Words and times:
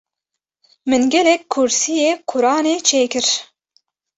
min 0.89 1.03
gelek 1.13 1.41
kursîyê 1.53 2.11
Qur’anê 2.29 2.75
çê 2.87 3.03
kir. 3.11 3.27